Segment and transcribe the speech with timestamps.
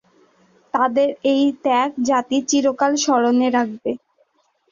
[0.73, 3.91] তাদের এই ত্যাগ জাতি চিরকাল স্মরণে রাখবে।